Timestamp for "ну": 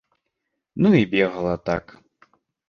0.85-0.89